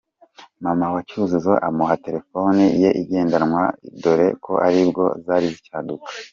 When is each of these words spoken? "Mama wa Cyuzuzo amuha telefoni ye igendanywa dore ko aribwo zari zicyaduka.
"Mama 0.63 0.85
wa 0.93 1.01
Cyuzuzo 1.07 1.53
amuha 1.67 1.95
telefoni 2.05 2.63
ye 2.81 2.89
igendanywa 3.01 3.63
dore 4.01 4.27
ko 4.43 4.53
aribwo 4.67 5.03
zari 5.25 5.47
zicyaduka. 5.53 6.07